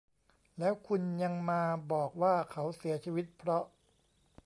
[0.59, 3.63] แล้วคุณยังมาบอกว่าเขาเสียชีวิตเพราะ